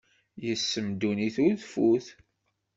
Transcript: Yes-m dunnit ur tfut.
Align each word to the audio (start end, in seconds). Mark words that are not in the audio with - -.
Yes-m 0.45 0.87
dunnit 0.99 1.35
ur 1.47 1.53
tfut. 1.61 2.07